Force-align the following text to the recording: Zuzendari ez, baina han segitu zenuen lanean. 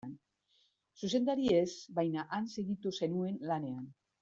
Zuzendari 1.01 1.51
ez, 1.59 1.67
baina 2.01 2.25
han 2.39 2.49
segitu 2.55 2.95
zenuen 3.03 3.39
lanean. 3.53 3.87